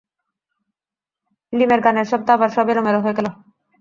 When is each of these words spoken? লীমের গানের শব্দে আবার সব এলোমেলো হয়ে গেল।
লীমের 1.53 1.79
গানের 1.85 2.07
শব্দে 2.11 2.31
আবার 2.33 2.49
সব 2.55 2.65
এলোমেলো 2.71 2.99
হয়ে 3.03 3.17
গেল। 3.17 3.27